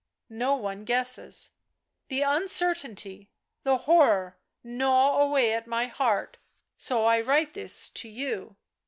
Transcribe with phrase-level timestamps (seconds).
[0.31, 1.51] Kq one guesses."
[2.09, 3.29] The uncertainty,
[3.61, 6.37] the horror, gnaw away my heart.
[6.75, 8.55] So I write this to you.